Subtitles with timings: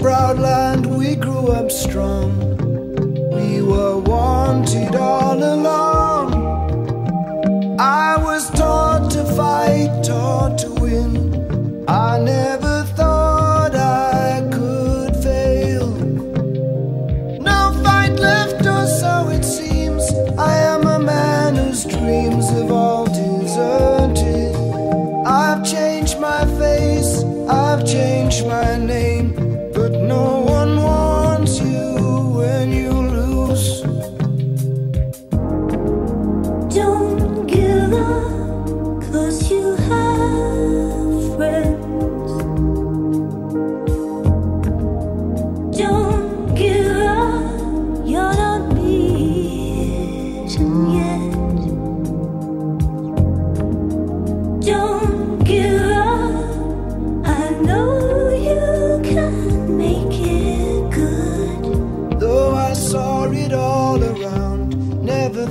[0.00, 2.32] proud land we grew up strong.
[3.34, 5.89] We were wanted all along.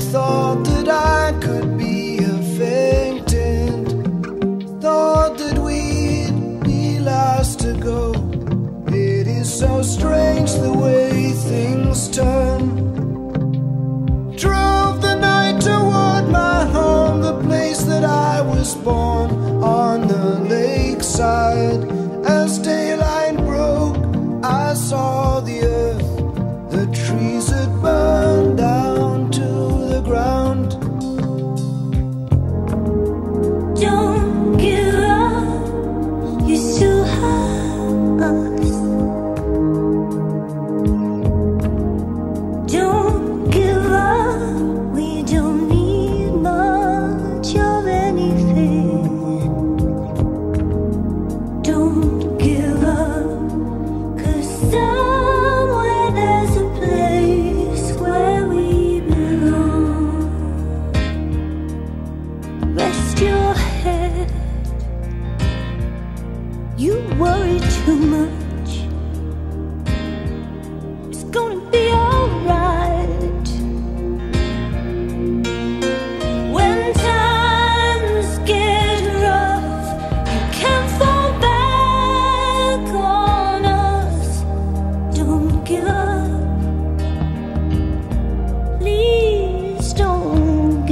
[0.10, 0.49] star.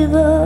[0.07, 0.36] river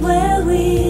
[0.00, 0.83] where we